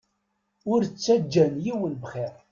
Ur 0.71 0.81
ttaǧǧan 0.85 1.53
yiwen 1.65 1.93
bxir. 2.03 2.31